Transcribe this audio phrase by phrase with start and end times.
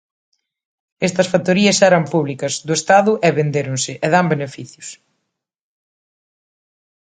[1.07, 4.87] Estas factorías eran públicas, do Estado e vendéronse, e dan beneficios.